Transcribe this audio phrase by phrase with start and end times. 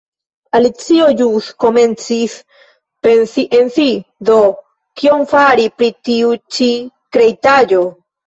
[0.59, 2.37] Alicio ĵus komencis
[3.07, 3.85] pensi en si
[4.31, 4.39] "Do,
[5.01, 6.71] kion fari pri tiu ĉi
[7.17, 7.85] kreitaĵo?"